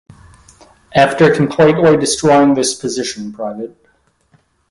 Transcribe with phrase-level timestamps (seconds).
[0.95, 3.75] After completely destroying this position, Pvt.